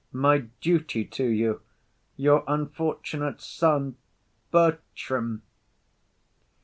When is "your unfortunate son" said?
2.15-3.97